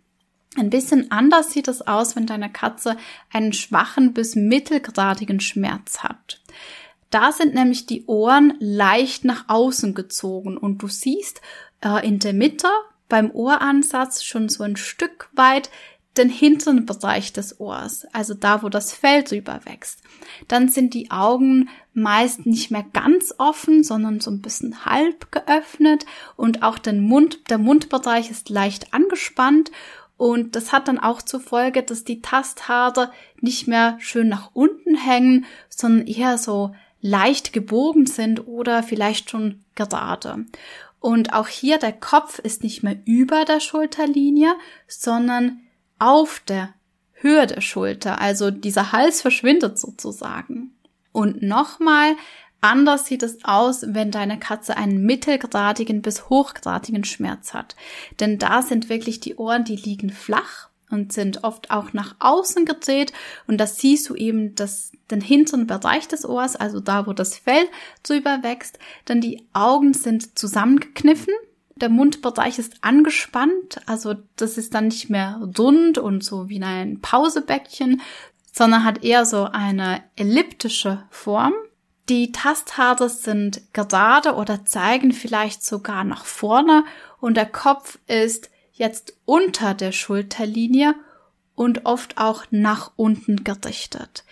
Ein 0.57 0.71
bisschen 0.71 1.11
anders 1.11 1.53
sieht 1.53 1.69
es 1.69 1.83
aus, 1.83 2.15
wenn 2.15 2.27
deine 2.27 2.51
Katze 2.51 2.97
einen 3.33 3.53
schwachen 3.53 4.13
bis 4.13 4.37
mittelgradigen 4.37 5.41
Schmerz 5.41 5.99
hat. 5.99 6.41
Da 7.11 7.33
sind 7.33 7.55
nämlich 7.55 7.87
die 7.87 8.07
Ohren 8.07 8.55
leicht 8.59 9.25
nach 9.25 9.45
außen 9.49 9.95
gezogen 9.95 10.57
und 10.57 10.79
du 10.79 10.89
siehst 10.89 11.41
äh, 11.85 12.07
in 12.07 12.19
der 12.19 12.33
Mitte 12.33 12.69
beim 13.09 13.31
Ohransatz 13.33 14.23
schon 14.23 14.49
so 14.49 14.65
ein 14.65 14.77
Stück 14.77 15.29
weit 15.33 15.71
den 16.17 16.29
hinteren 16.29 16.87
Bereich 16.87 17.33
des 17.33 17.59
Ohrs, 17.59 18.07
also 18.13 18.35
da, 18.35 18.63
wo 18.63 18.69
das 18.69 18.93
Fell 18.93 19.25
drüber 19.25 19.61
wächst. 19.65 20.01
Dann 20.47 20.69
sind 20.69 20.95
die 20.95 21.11
Augen 21.11 21.69
meist 21.93 22.47
nicht 22.47 22.71
mehr 22.71 22.85
ganz 22.93 23.35
offen, 23.39 23.83
sondern 23.83 24.21
so 24.21 24.31
ein 24.31 24.41
bisschen 24.41 24.85
halb 24.85 25.33
geöffnet 25.33 26.07
und 26.37 26.63
auch 26.63 26.79
den 26.79 27.01
Mund, 27.01 27.51
der 27.51 27.59
Mundbereich 27.59 28.31
ist 28.31 28.49
leicht 28.49 28.95
angespannt 28.95 29.73
und 30.17 30.55
das 30.55 30.73
hat 30.73 30.89
dann 30.89 30.99
auch 30.99 31.23
zur 31.23 31.41
Folge, 31.41 31.83
dass 31.83 32.05
die 32.05 32.23
Tasthaare 32.23 33.11
nicht 33.41 33.67
mehr 33.67 33.97
schön 34.01 34.29
nach 34.29 34.51
unten 34.55 34.97
hängen, 34.97 35.47
sondern 35.69 36.07
eher 36.07 36.39
so 36.39 36.75
leicht 37.01 37.53
gebogen 37.53 38.07
sind 38.07 38.47
oder 38.47 38.83
vielleicht 38.83 39.31
schon 39.31 39.65
gerade. 39.75 40.47
Und 41.01 41.35
auch 41.35 41.49
hier 41.49 41.79
der 41.79 41.93
Kopf 41.93 42.39
ist 42.39 42.63
nicht 42.63 42.83
mehr 42.83 42.97
über 43.05 43.45
der 43.45 43.61
Schulterlinie, 43.61 44.55
sondern 44.89 45.61
auf 45.99 46.41
der 46.47 46.73
Höhe 47.13 47.47
der 47.47 47.61
Schulter. 47.61 48.21
Also 48.21 48.51
dieser 48.51 48.93
Hals 48.93 49.21
verschwindet 49.21 49.79
sozusagen. 49.79 50.75
Und 51.13 51.43
nochmal, 51.43 52.17
Anders 52.65 53.05
sieht 53.05 53.23
es 53.23 53.45
aus, 53.45 53.85
wenn 53.89 54.11
deine 54.11 54.39
Katze 54.39 54.79
einen 54.79 55.05
mittelgradigen 55.05 56.01
bis 56.01 56.31
hochgradigen 56.31 57.05
Schmerz 57.05 57.53
hat. 57.53 57.77
Denn 58.21 58.39
da 58.39 58.63
sind 58.63 58.89
wirklich 58.89 59.21
die 59.21 59.37
Ohren, 59.37 59.65
die 59.65 59.77
liegen 59.77 60.09
flach 60.09 60.71
und 60.91 61.13
sind 61.13 61.45
oft 61.45 61.71
auch 61.71 61.93
nach 61.93 62.15
außen 62.21 62.65
gedreht 62.65 63.13
und 63.47 63.59
das 63.59 63.77
siehst 63.77 64.09
du 64.09 64.15
eben 64.15 64.55
das, 64.55 64.93
den 65.11 65.21
hinteren 65.21 65.67
Bereich 65.67 66.09
des 66.09 66.27
Ohrs, 66.27 66.57
also 66.57 66.81
da, 66.81 67.07
wo 67.07 67.13
das 67.13 67.37
Fell 67.37 67.67
drüber 68.03 68.39
wächst. 68.43 68.79
Dann 69.05 69.21
die 69.21 69.47
Augen 69.53 69.93
sind 69.93 70.39
zusammengekniffen, 70.39 71.35
der 71.77 71.91
Mundbereich 71.91 72.59
ist 72.59 72.79
angespannt, 72.81 73.83
also 73.85 74.15
das 74.37 74.57
ist 74.57 74.73
dann 74.73 74.87
nicht 74.87 75.11
mehr 75.11 75.39
rund 75.59 75.99
und 75.99 76.25
so 76.25 76.49
wie 76.49 76.63
ein 76.63 77.03
Pausebäckchen, 77.03 78.01
sondern 78.53 78.85
hat 78.85 79.05
eher 79.05 79.27
so 79.27 79.45
eine 79.45 80.03
elliptische 80.17 81.03
Form 81.11 81.53
die 82.09 82.33
Tasthaare 82.33 83.09
sind 83.09 83.63
gerade 83.73 84.35
oder 84.35 84.65
zeigen 84.65 85.13
vielleicht 85.13 85.65
sogar 85.65 86.05
nach 86.05 86.25
vorne 86.25 86.85
und 87.21 87.37
der 87.37 87.47
Kopf 87.47 87.99
ist 88.07 88.51
jetzt 88.73 89.17
unter 89.25 89.75
der 89.75 89.93
Schulterlinie 89.93 90.95
und 91.55 91.87
oft 91.87 92.19
auch 92.19 92.45
nach 92.51 92.93
unten 92.97 93.45
gerichtet. 93.45 94.25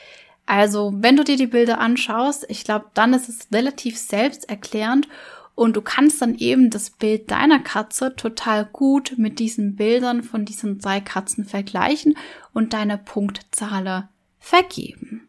Also, 0.45 0.93
wenn 0.97 1.17
du 1.17 1.25
dir 1.25 1.37
die 1.37 1.47
Bilder 1.47 1.79
anschaust, 1.79 2.45
ich 2.49 2.65
glaube, 2.65 2.87
dann 2.95 3.15
ist 3.15 3.29
es 3.29 3.47
relativ 3.53 3.97
selbsterklärend 3.97 5.09
und 5.55 5.77
du 5.77 5.83
kannst 5.83 6.21
dann 6.21 6.35
eben 6.35 6.71
das 6.71 6.91
Bild 6.91 7.31
deiner 7.31 7.61
Katze 7.61 8.17
total 8.17 8.65
gut 8.67 9.15
mit 9.17 9.39
diesen 9.39 9.77
Bildern 9.77 10.23
von 10.23 10.45
diesen 10.45 10.79
drei 10.79 11.01
Katzen 11.01 11.45
vergleichen 11.45 12.17
und 12.53 12.73
deine 12.73 12.99
Punktzahl 12.99 14.09
vergeben. 14.39 15.29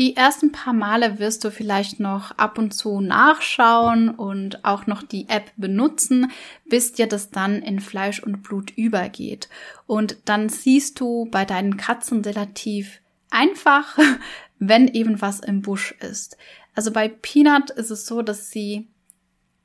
Die 0.00 0.16
ersten 0.16 0.50
paar 0.50 0.72
Male 0.72 1.18
wirst 1.18 1.44
du 1.44 1.50
vielleicht 1.50 2.00
noch 2.00 2.30
ab 2.38 2.56
und 2.56 2.72
zu 2.72 3.02
nachschauen 3.02 4.08
und 4.08 4.64
auch 4.64 4.86
noch 4.86 5.02
die 5.02 5.28
App 5.28 5.52
benutzen, 5.58 6.32
bis 6.64 6.94
dir 6.94 7.06
das 7.06 7.28
dann 7.28 7.60
in 7.60 7.80
Fleisch 7.80 8.22
und 8.22 8.42
Blut 8.42 8.70
übergeht. 8.70 9.50
Und 9.86 10.16
dann 10.24 10.48
siehst 10.48 11.00
du 11.00 11.26
bei 11.30 11.44
deinen 11.44 11.76
Katzen 11.76 12.24
relativ 12.24 13.02
einfach, 13.28 13.98
wenn 14.58 14.88
eben 14.88 15.20
was 15.20 15.40
im 15.40 15.60
Busch 15.60 15.92
ist. 16.00 16.38
Also 16.74 16.92
bei 16.92 17.08
Peanut 17.08 17.68
ist 17.68 17.90
es 17.90 18.06
so, 18.06 18.22
dass 18.22 18.50
sie 18.50 18.88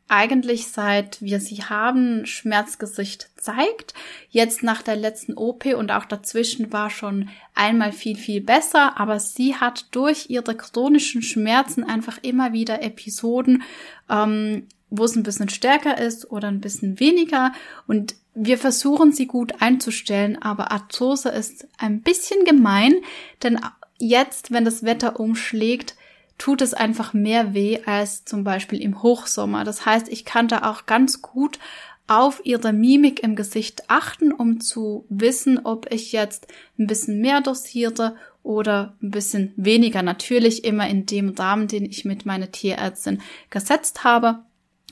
eigentlich 0.08 0.68
seit 0.68 1.22
wir 1.22 1.40
sie 1.40 1.64
haben 1.64 2.26
Schmerzgesicht 2.26 3.30
zeigt. 3.38 3.94
Jetzt 4.30 4.62
nach 4.62 4.82
der 4.82 4.96
letzten 4.96 5.34
OP 5.34 5.66
und 5.66 5.92
auch 5.92 6.06
dazwischen 6.06 6.72
war 6.72 6.90
schon 6.90 7.30
einmal 7.56 7.92
viel, 7.92 8.16
viel 8.16 8.42
besser, 8.42 9.00
aber 9.00 9.20
sie 9.20 9.56
hat 9.56 9.88
durch 9.92 10.30
ihre 10.30 10.56
chronischen 10.56 11.22
Schmerzen 11.22 11.84
einfach 11.84 12.20
immer 12.22 12.54
wieder 12.54 12.84
Episoden, 12.84 13.64
ähm, 14.10 14.68
wo 14.92 15.06
es 15.06 15.16
ein 15.16 15.24
bisschen 15.24 15.50
stärker 15.50 15.98
ist 15.98 16.30
oder 16.30 16.50
ein 16.50 16.62
bisschen 16.62 17.00
weniger. 17.00 17.52
Und 17.88 18.16
wir 18.36 18.58
versuchen 18.58 19.12
sie 19.12 19.26
gut 19.26 19.62
einzustellen, 19.62 20.40
aber 20.42 20.72
Arthrose 20.72 21.30
ist 21.30 21.68
ein 21.78 22.02
bisschen 22.02 22.46
gemein, 22.46 22.94
denn 23.42 23.60
jetzt, 23.98 24.52
wenn 24.52 24.66
das 24.66 24.84
Wetter 24.84 25.20
umschlägt, 25.20 25.96
tut 26.38 26.62
es 26.62 26.74
einfach 26.74 27.14
mehr 27.14 27.54
weh 27.54 27.80
als 27.86 28.26
zum 28.26 28.44
Beispiel 28.44 28.82
im 28.82 29.02
Hochsommer. 29.02 29.64
Das 29.64 29.86
heißt, 29.86 30.10
ich 30.10 30.26
kann 30.26 30.48
da 30.48 30.70
auch 30.70 30.86
ganz 30.86 31.22
gut 31.22 31.60
auf 32.08 32.42
ihre 32.44 32.72
Mimik 32.72 33.24
im 33.24 33.36
Gesicht 33.36 33.90
achten, 33.90 34.32
um 34.32 34.60
zu 34.60 35.06
wissen, 35.10 35.60
ob 35.64 35.92
ich 35.92 36.12
jetzt 36.12 36.48
ein 36.78 36.88
bisschen 36.88 37.20
mehr 37.20 37.42
dosiere 37.42 38.16
oder 38.44 38.96
ein 39.02 39.10
bisschen 39.10 39.54
weniger. 39.56 40.04
Natürlich 40.04 40.66
immer 40.66 40.88
in 40.88 41.06
dem 41.08 41.30
Rahmen, 41.30 41.68
den 41.68 41.86
ich 41.86 42.06
mit 42.06 42.26
meiner 42.26 42.52
Tierärztin 42.52 43.22
gesetzt 43.50 44.04
habe. 44.04 44.40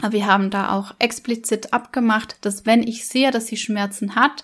Wir 0.10 0.26
haben 0.26 0.50
da 0.50 0.72
auch 0.72 0.96
explizit 0.98 1.72
abgemacht, 1.72 2.38
dass 2.42 2.66
wenn 2.66 2.82
ich 2.82 3.08
sehe, 3.08 3.30
dass 3.30 3.46
sie 3.46 3.58
Schmerzen 3.58 4.16
hat, 4.16 4.44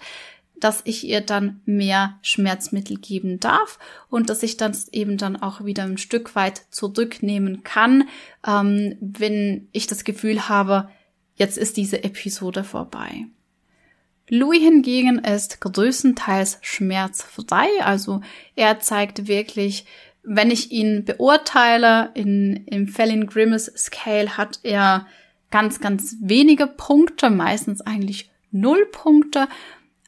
dass 0.59 0.81
ich 0.85 1.07
ihr 1.07 1.21
dann 1.21 1.61
mehr 1.65 2.17
Schmerzmittel 2.21 2.97
geben 2.97 3.39
darf 3.39 3.79
und 4.09 4.29
dass 4.29 4.43
ich 4.43 4.57
das 4.57 4.87
eben 4.89 5.17
dann 5.17 5.35
auch 5.35 5.63
wieder 5.65 5.83
ein 5.83 5.97
Stück 5.97 6.35
weit 6.35 6.63
zurücknehmen 6.71 7.63
kann, 7.63 8.07
ähm, 8.45 8.95
wenn 8.99 9.67
ich 9.71 9.87
das 9.87 10.03
Gefühl 10.03 10.49
habe, 10.49 10.89
jetzt 11.35 11.57
ist 11.57 11.77
diese 11.77 12.03
Episode 12.03 12.63
vorbei. 12.63 13.25
Louis 14.29 14.61
hingegen 14.61 15.19
ist 15.19 15.59
größtenteils 15.59 16.59
schmerzfrei, 16.61 17.67
also 17.81 18.21
er 18.55 18.79
zeigt 18.79 19.27
wirklich, 19.27 19.85
wenn 20.23 20.51
ich 20.51 20.71
ihn 20.71 21.05
beurteile, 21.05 22.11
in, 22.13 22.67
im 22.67 22.87
Felling 22.87 23.25
Grimace 23.25 23.71
Scale 23.75 24.37
hat 24.37 24.59
er 24.63 25.07
ganz, 25.49 25.79
ganz 25.79 26.17
wenige 26.21 26.67
Punkte, 26.67 27.29
meistens 27.29 27.81
eigentlich 27.81 28.29
null 28.51 28.85
Punkte 28.91 29.47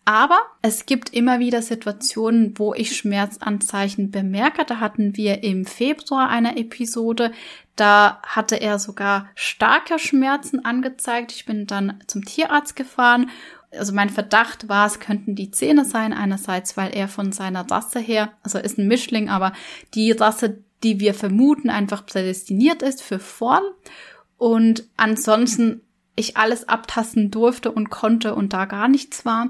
aber 0.06 0.40
es 0.62 0.86
gibt 0.86 1.14
immer 1.14 1.40
wieder 1.40 1.62
Situationen, 1.62 2.58
wo 2.58 2.74
ich 2.74 2.98
Schmerzanzeichen 2.98 4.10
bemerke. 4.10 4.66
Da 4.66 4.80
hatten 4.80 5.16
wir 5.16 5.44
im 5.44 5.66
Februar 5.66 6.30
eine 6.30 6.58
Episode. 6.58 7.32
Da 7.76 8.20
hatte 8.24 8.60
er 8.60 8.80
sogar 8.80 9.30
starke 9.36 10.00
Schmerzen 10.00 10.66
angezeigt. 10.66 11.32
Ich 11.32 11.46
bin 11.46 11.68
dann 11.68 12.00
zum 12.08 12.26
Tierarzt 12.26 12.76
gefahren. 12.76 13.30
Also 13.72 13.94
mein 13.94 14.10
Verdacht 14.10 14.68
war, 14.68 14.88
es 14.88 15.00
könnten 15.00 15.36
die 15.36 15.52
Zähne 15.52 15.86
sein. 15.86 16.14
Einerseits, 16.14 16.76
weil 16.78 16.96
er 16.96 17.08
von 17.08 17.32
seiner 17.32 17.70
Rasse 17.70 18.00
her, 18.00 18.34
also 18.42 18.58
ist 18.58 18.80
ein 18.80 18.88
Mischling, 18.88 19.30
aber 19.30 19.54
die 19.94 20.12
Rasse, 20.12 20.58
die 20.84 21.00
wir 21.00 21.14
vermuten, 21.14 21.70
einfach 21.70 22.08
prädestiniert 22.08 22.82
ist 22.82 23.04
für 23.04 23.20
Vorn. 23.20 23.64
Und 24.38 24.86
ansonsten 24.98 25.82
ich 26.16 26.38
alles 26.38 26.68
abtasten 26.68 27.32
durfte 27.32 27.72
und 27.72 27.90
konnte 27.90 28.36
und 28.36 28.54
da 28.54 28.66
gar 28.66 28.88
nichts 28.88 29.26
war. 29.26 29.50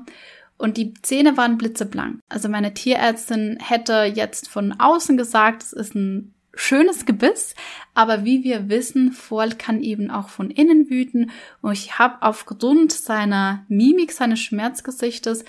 Und 0.62 0.78
die 0.78 0.94
Zähne 1.02 1.38
waren 1.38 1.58
blitzeblank. 1.58 2.20
Also 2.30 2.48
meine 2.48 2.74
Tierärztin 2.74 3.58
hätte 3.60 4.04
jetzt 4.04 4.48
von 4.48 4.74
außen 4.80 5.18
gesagt, 5.18 5.64
es 5.64 5.74
ist 5.74 5.96
ein 5.96 6.36
schönes 6.54 7.08
Gebiss, 7.08 7.56
aber 7.96 8.26
wie 8.26 8.44
wir 8.44 8.70
wissen, 8.70 9.12
Vorl 9.12 9.54
kann 9.54 9.82
eben 9.82 10.12
auch 10.12 10.30
von 10.30 10.52
innen 10.52 10.90
wüten. 10.90 11.32
Und 11.62 11.74
ich 11.74 11.98
habe 11.98 12.22
aufgrund 12.22 12.92
seiner 12.92 13.66
Mimik, 13.70 14.12
seines 14.12 14.40
Schmerzgesichtes 14.40 15.46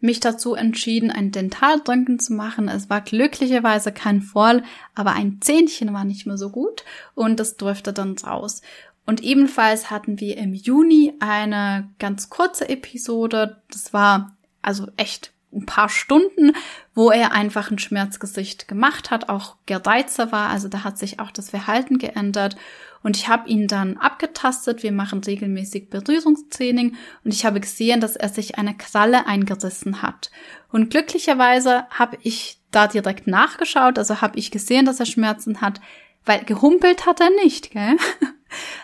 mich 0.00 0.18
dazu 0.18 0.54
entschieden, 0.54 1.12
ein 1.12 1.30
Dentaldrücken 1.30 2.18
zu 2.18 2.32
machen. 2.32 2.68
Es 2.68 2.90
war 2.90 3.00
glücklicherweise 3.00 3.92
kein 3.92 4.22
Vorl, 4.22 4.64
aber 4.94 5.12
ein 5.12 5.38
Zähnchen 5.40 5.92
war 5.92 6.04
nicht 6.04 6.26
mehr 6.26 6.38
so 6.38 6.50
gut 6.50 6.84
und 7.14 7.38
das 7.38 7.56
durfte 7.56 7.92
dann 7.92 8.16
raus. 8.18 8.62
Und 9.06 9.22
ebenfalls 9.22 9.90
hatten 9.90 10.18
wir 10.18 10.36
im 10.36 10.54
Juni 10.54 11.14
eine 11.20 11.88
ganz 11.98 12.28
kurze 12.28 12.68
Episode. 12.68 13.62
Das 13.70 13.92
war 13.92 14.36
also 14.68 14.86
echt 14.98 15.32
ein 15.50 15.64
paar 15.64 15.88
Stunden, 15.88 16.52
wo 16.94 17.10
er 17.10 17.32
einfach 17.32 17.70
ein 17.70 17.78
Schmerzgesicht 17.78 18.68
gemacht 18.68 19.10
hat, 19.10 19.30
auch 19.30 19.56
gereizter 19.64 20.30
war. 20.30 20.50
Also 20.50 20.68
da 20.68 20.84
hat 20.84 20.98
sich 20.98 21.20
auch 21.20 21.30
das 21.30 21.48
Verhalten 21.48 21.96
geändert. 21.96 22.56
Und 23.02 23.16
ich 23.16 23.28
habe 23.28 23.48
ihn 23.48 23.66
dann 23.66 23.96
abgetastet. 23.96 24.82
Wir 24.82 24.92
machen 24.92 25.24
regelmäßig 25.24 25.88
Berührungstraining 25.88 26.96
und 27.24 27.32
ich 27.32 27.46
habe 27.46 27.60
gesehen, 27.60 28.02
dass 28.02 28.14
er 28.14 28.28
sich 28.28 28.58
eine 28.58 28.76
Kralle 28.76 29.26
eingerissen 29.26 30.02
hat. 30.02 30.30
Und 30.70 30.90
glücklicherweise 30.90 31.84
habe 31.88 32.18
ich 32.22 32.60
da 32.70 32.86
direkt 32.86 33.26
nachgeschaut, 33.26 33.98
also 33.98 34.20
habe 34.20 34.38
ich 34.38 34.50
gesehen, 34.50 34.84
dass 34.84 35.00
er 35.00 35.06
Schmerzen 35.06 35.62
hat, 35.62 35.80
weil 36.26 36.44
gehumpelt 36.44 37.06
hat 37.06 37.20
er 37.20 37.30
nicht, 37.42 37.70
gell? 37.70 37.96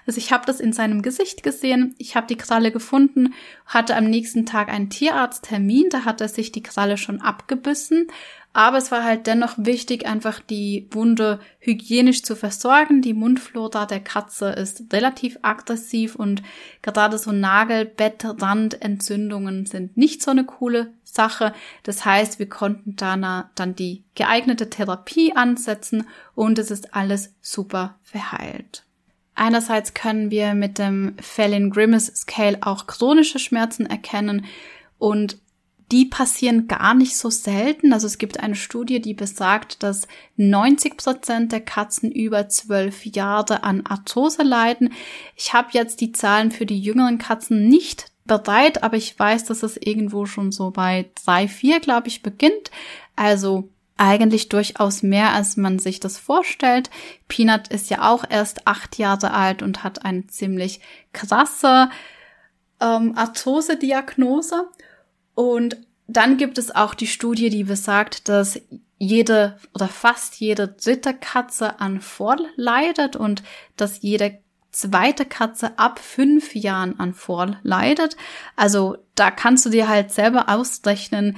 Also 0.06 0.18
ich 0.18 0.32
habe 0.32 0.46
das 0.46 0.60
in 0.60 0.72
seinem 0.72 1.02
Gesicht 1.02 1.42
gesehen, 1.42 1.94
ich 1.98 2.16
habe 2.16 2.26
die 2.26 2.36
Kralle 2.36 2.70
gefunden, 2.70 3.34
hatte 3.66 3.96
am 3.96 4.04
nächsten 4.04 4.46
Tag 4.46 4.68
einen 4.68 4.90
Tierarzttermin, 4.90 5.88
da 5.90 6.04
hat 6.04 6.20
er 6.20 6.28
sich 6.28 6.52
die 6.52 6.62
Kralle 6.62 6.98
schon 6.98 7.20
abgebissen, 7.20 8.08
aber 8.56 8.78
es 8.78 8.92
war 8.92 9.02
halt 9.02 9.26
dennoch 9.26 9.54
wichtig, 9.56 10.06
einfach 10.06 10.38
die 10.38 10.86
Wunde 10.92 11.40
hygienisch 11.58 12.22
zu 12.22 12.36
versorgen. 12.36 13.02
Die 13.02 13.12
Mundflora 13.12 13.84
der 13.84 13.98
Katze 13.98 14.50
ist 14.50 14.92
relativ 14.92 15.40
aggressiv 15.42 16.14
und 16.14 16.40
gerade 16.80 17.18
so 17.18 17.32
Nagelbettrand-Entzündungen 17.32 19.66
sind 19.66 19.96
nicht 19.96 20.22
so 20.22 20.30
eine 20.30 20.44
coole 20.44 20.92
Sache. 21.02 21.52
Das 21.82 22.04
heißt, 22.04 22.38
wir 22.38 22.48
konnten 22.48 22.94
dann, 22.94 23.46
dann 23.56 23.74
die 23.74 24.04
geeignete 24.14 24.70
Therapie 24.70 25.34
ansetzen 25.34 26.06
und 26.36 26.60
es 26.60 26.70
ist 26.70 26.94
alles 26.94 27.34
super 27.40 27.98
verheilt. 28.04 28.84
Einerseits 29.34 29.94
können 29.94 30.30
wir 30.30 30.54
mit 30.54 30.78
dem 30.78 31.16
Fallin 31.20 31.70
Grimace 31.70 32.12
Scale 32.14 32.58
auch 32.60 32.86
chronische 32.86 33.38
Schmerzen 33.38 33.86
erkennen 33.86 34.44
und 34.98 35.38
die 35.92 36.06
passieren 36.06 36.66
gar 36.66 36.94
nicht 36.94 37.16
so 37.16 37.30
selten. 37.30 37.92
Also 37.92 38.06
es 38.06 38.18
gibt 38.18 38.40
eine 38.40 38.54
Studie, 38.54 39.00
die 39.00 39.14
besagt, 39.14 39.82
dass 39.82 40.08
90 40.36 40.96
Prozent 40.96 41.52
der 41.52 41.60
Katzen 41.60 42.10
über 42.10 42.48
zwölf 42.48 43.04
Jahre 43.04 43.64
an 43.64 43.84
Arthrose 43.86 44.42
leiden. 44.42 44.92
Ich 45.36 45.52
habe 45.52 45.68
jetzt 45.72 46.00
die 46.00 46.12
Zahlen 46.12 46.50
für 46.50 46.66
die 46.66 46.80
jüngeren 46.80 47.18
Katzen 47.18 47.68
nicht 47.68 48.10
bereit, 48.24 48.82
aber 48.82 48.96
ich 48.96 49.18
weiß, 49.18 49.44
dass 49.44 49.62
es 49.62 49.76
irgendwo 49.76 50.24
schon 50.26 50.52
so 50.52 50.70
bei 50.70 51.10
drei, 51.24 51.46
vier, 51.48 51.80
glaube 51.80 52.08
ich, 52.08 52.22
beginnt. 52.22 52.70
Also 53.14 53.68
eigentlich 53.96 54.48
durchaus 54.48 55.02
mehr, 55.02 55.32
als 55.32 55.56
man 55.56 55.78
sich 55.78 56.00
das 56.00 56.18
vorstellt. 56.18 56.90
Peanut 57.28 57.68
ist 57.68 57.90
ja 57.90 58.10
auch 58.10 58.24
erst 58.28 58.66
acht 58.66 58.98
Jahre 58.98 59.32
alt 59.32 59.62
und 59.62 59.84
hat 59.84 60.04
eine 60.04 60.26
ziemlich 60.26 60.80
krasse 61.12 61.90
ähm, 62.80 63.16
Arthrose-Diagnose. 63.16 64.68
Und 65.34 65.76
dann 66.06 66.36
gibt 66.36 66.58
es 66.58 66.74
auch 66.74 66.94
die 66.94 67.06
Studie, 67.06 67.50
die 67.50 67.64
besagt, 67.64 68.28
dass 68.28 68.60
jede 68.98 69.58
oder 69.74 69.88
fast 69.88 70.36
jede 70.36 70.68
dritte 70.68 71.14
Katze 71.14 71.80
an 71.80 72.00
Fall 72.00 72.46
leidet 72.56 73.16
und 73.16 73.42
dass 73.76 74.02
jede 74.02 74.38
zweite 74.70 75.24
Katze 75.24 75.78
ab 75.78 76.00
fünf 76.00 76.54
Jahren 76.54 76.98
an 76.98 77.14
Fall 77.14 77.58
leidet. 77.62 78.16
Also 78.56 78.96
da 79.14 79.30
kannst 79.30 79.64
du 79.66 79.70
dir 79.70 79.88
halt 79.88 80.12
selber 80.12 80.48
ausrechnen, 80.48 81.36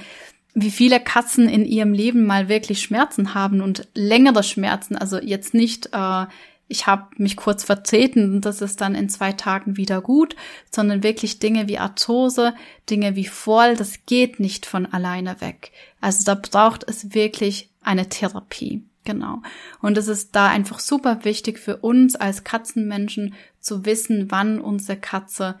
wie 0.59 0.71
viele 0.71 0.99
Katzen 0.99 1.47
in 1.47 1.65
ihrem 1.65 1.93
Leben 1.93 2.25
mal 2.25 2.49
wirklich 2.49 2.81
Schmerzen 2.81 3.35
haben 3.35 3.61
und 3.61 3.87
längere 3.93 4.41
Schmerzen. 4.41 4.97
Also 4.97 5.19
jetzt 5.19 5.53
nicht, 5.53 5.89
äh, 5.93 6.25
ich 6.67 6.87
habe 6.87 7.09
mich 7.17 7.37
kurz 7.37 7.63
vertreten 7.63 8.33
und 8.33 8.41
das 8.41 8.63
ist 8.63 8.81
dann 8.81 8.95
in 8.95 9.07
zwei 9.07 9.33
Tagen 9.33 9.77
wieder 9.77 10.01
gut, 10.01 10.35
sondern 10.71 11.03
wirklich 11.03 11.37
Dinge 11.37 11.67
wie 11.67 11.77
Arthrose, 11.77 12.55
Dinge 12.89 13.15
wie 13.15 13.27
Voll, 13.27 13.75
das 13.75 14.07
geht 14.07 14.39
nicht 14.39 14.65
von 14.65 14.87
alleine 14.87 15.41
weg. 15.41 15.71
Also 16.01 16.23
da 16.25 16.33
braucht 16.33 16.83
es 16.89 17.13
wirklich 17.13 17.69
eine 17.83 18.09
Therapie. 18.09 18.83
Genau. 19.03 19.43
Und 19.83 19.95
es 19.95 20.07
ist 20.07 20.35
da 20.35 20.47
einfach 20.47 20.79
super 20.79 21.23
wichtig 21.23 21.59
für 21.59 21.77
uns 21.77 22.15
als 22.15 22.43
Katzenmenschen 22.43 23.35
zu 23.59 23.85
wissen, 23.85 24.31
wann 24.31 24.59
unsere 24.59 24.97
Katze 24.97 25.59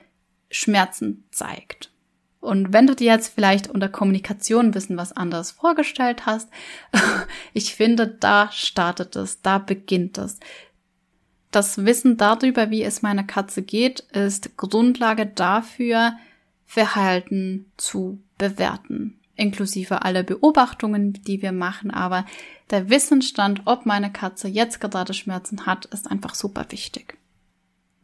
Schmerzen 0.49 1.23
zeigt. 1.29 1.91
Und 2.47 2.71
wenn 2.71 2.87
du 2.87 2.95
dir 2.95 3.11
jetzt 3.11 3.35
vielleicht 3.35 3.69
unter 3.69 3.89
Kommunikation 3.89 4.67
ein 4.67 4.71
bisschen 4.71 4.95
was 4.95 5.11
anderes 5.11 5.51
vorgestellt 5.51 6.25
hast, 6.25 6.49
ich 7.53 7.75
finde, 7.75 8.07
da 8.07 8.49
startet 8.53 9.17
es, 9.17 9.41
da 9.41 9.57
beginnt 9.57 10.17
es. 10.17 10.39
Das 11.51 11.83
Wissen 11.83 12.15
darüber, 12.15 12.69
wie 12.69 12.83
es 12.83 13.01
meiner 13.01 13.25
Katze 13.25 13.63
geht, 13.63 13.99
ist 13.99 14.55
Grundlage 14.55 15.25
dafür, 15.25 16.13
Verhalten 16.65 17.65
zu 17.75 18.21
bewerten, 18.37 19.19
inklusive 19.35 20.03
aller 20.03 20.23
Beobachtungen, 20.23 21.13
die 21.13 21.41
wir 21.41 21.51
machen. 21.51 21.91
Aber 21.91 22.25
der 22.71 22.89
Wissensstand, 22.89 23.63
ob 23.65 23.85
meine 23.85 24.11
Katze 24.11 24.47
jetzt 24.47 24.79
gerade 24.79 25.13
Schmerzen 25.13 25.65
hat, 25.65 25.85
ist 25.87 26.09
einfach 26.09 26.33
super 26.33 26.65
wichtig. 26.69 27.17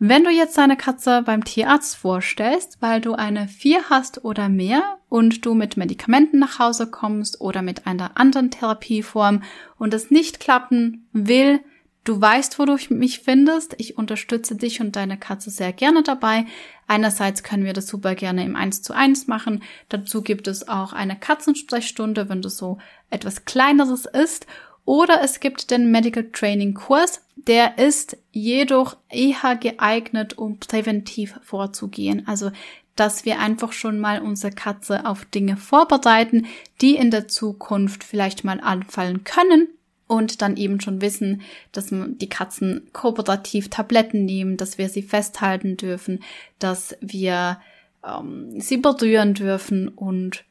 Wenn 0.05 0.25
du 0.25 0.29
jetzt 0.29 0.57
deine 0.57 0.75
Katze 0.75 1.21
beim 1.25 1.45
Tierarzt 1.45 1.95
vorstellst, 1.95 2.81
weil 2.81 2.99
du 2.99 3.13
eine 3.13 3.47
4 3.47 3.89
hast 3.89 4.25
oder 4.25 4.49
mehr 4.49 4.97
und 5.07 5.45
du 5.45 5.53
mit 5.53 5.77
Medikamenten 5.77 6.39
nach 6.39 6.59
Hause 6.59 6.91
kommst 6.91 7.39
oder 7.39 7.61
mit 7.61 7.87
einer 7.87 8.17
anderen 8.17 8.51
Therapieform 8.51 9.43
und 9.77 9.93
es 9.93 10.11
nicht 10.11 10.41
klappen 10.41 11.07
will, 11.13 11.61
du 12.03 12.19
weißt, 12.19 12.59
wo 12.59 12.65
du 12.65 12.75
mich 12.89 13.19
findest. 13.19 13.75
Ich 13.77 13.97
unterstütze 13.97 14.57
dich 14.57 14.81
und 14.81 14.97
deine 14.97 15.17
Katze 15.17 15.51
sehr 15.51 15.71
gerne 15.71 16.03
dabei. 16.03 16.47
Einerseits 16.85 17.41
können 17.41 17.63
wir 17.63 17.71
das 17.71 17.87
super 17.87 18.13
gerne 18.13 18.43
im 18.43 18.57
1 18.57 18.81
zu 18.81 18.91
1 18.93 19.27
machen. 19.27 19.63
Dazu 19.87 20.21
gibt 20.21 20.49
es 20.49 20.67
auch 20.67 20.91
eine 20.91 21.17
Katzensprechstunde, 21.17 22.27
wenn 22.27 22.41
das 22.41 22.57
so 22.57 22.77
etwas 23.09 23.45
kleineres 23.45 24.05
ist. 24.05 24.47
Oder 24.83 25.21
es 25.23 25.39
gibt 25.39 25.71
den 25.71 25.91
Medical 25.91 26.29
Training 26.33 26.73
Kurs, 26.73 27.22
der 27.47 27.77
ist 27.77 28.17
jedoch 28.31 28.97
eher 29.09 29.55
geeignet, 29.55 30.37
um 30.37 30.59
präventiv 30.59 31.39
vorzugehen. 31.43 32.27
Also, 32.27 32.51
dass 32.95 33.25
wir 33.25 33.39
einfach 33.39 33.71
schon 33.71 33.99
mal 33.99 34.21
unsere 34.21 34.53
Katze 34.53 35.05
auf 35.05 35.25
Dinge 35.25 35.57
vorbereiten, 35.57 36.45
die 36.81 36.95
in 36.95 37.11
der 37.11 37.27
Zukunft 37.27 38.03
vielleicht 38.03 38.43
mal 38.43 38.59
anfallen 38.59 39.23
können 39.23 39.67
und 40.07 40.41
dann 40.41 40.57
eben 40.57 40.79
schon 40.79 41.01
wissen, 41.01 41.41
dass 41.71 41.87
die 41.89 42.29
Katzen 42.29 42.87
kooperativ 42.93 43.69
Tabletten 43.69 44.25
nehmen, 44.25 44.57
dass 44.57 44.77
wir 44.77 44.89
sie 44.89 45.01
festhalten 45.01 45.75
dürfen, 45.77 46.23
dass 46.59 46.95
wir 47.01 47.59
ähm, 48.05 48.59
sie 48.59 48.77
berühren 48.77 49.33
dürfen 49.33 49.87
und 49.87 50.43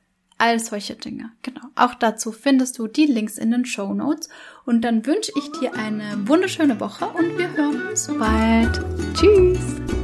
all 0.42 0.58
solche 0.58 0.96
Dinge. 0.96 1.30
Genau. 1.42 1.60
Auch 1.76 1.94
dazu 1.94 2.32
findest 2.32 2.78
du 2.78 2.88
die 2.88 3.06
Links 3.06 3.38
in 3.38 3.52
den 3.52 3.64
Show 3.64 3.94
Notes. 3.94 4.28
Und 4.66 4.82
dann 4.82 5.06
wünsche 5.06 5.30
ich 5.38 5.52
dir 5.60 5.74
eine 5.74 6.26
wunderschöne 6.26 6.80
Woche 6.80 7.06
und 7.06 7.38
wir 7.38 7.52
hören 7.52 7.86
uns 7.88 8.08
bald. 8.08 8.80
Tschüss! 9.14 10.01